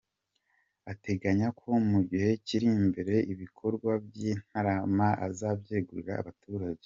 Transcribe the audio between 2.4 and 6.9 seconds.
kiri imbere ibikorwa by’i Ntarama azabyegurira abaturage.